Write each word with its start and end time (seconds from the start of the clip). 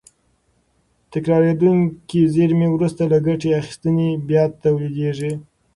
تکرارېدونکې 1.13 2.21
زېرمې 2.33 2.67
وروسته 2.71 3.01
له 3.11 3.17
ګټې 3.27 3.49
اخیستنې 3.61 4.09
بیا 4.27 4.43
تولیدېږي. 4.63 5.33